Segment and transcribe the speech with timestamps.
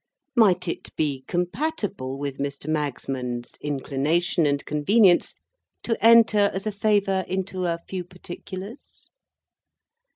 [0.35, 2.67] Might it be compatible with Mr.
[2.67, 5.35] Magsman's inclination and convenience
[5.83, 9.11] to enter, as a favour, into a few particulars?